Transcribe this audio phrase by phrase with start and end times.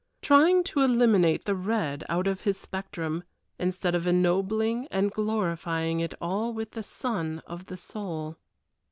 [0.23, 3.23] Trying to eliminate the red out of His spectrum,
[3.59, 8.35] instead of ennobling and glorifying it all with the Sun of the Soul.